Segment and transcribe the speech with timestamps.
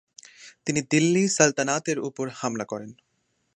[0.65, 2.91] তিনি দিল্লি সালতানাতের উপর হামলা করেন।